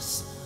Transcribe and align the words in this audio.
us. 0.00 0.39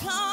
come. 0.00 0.27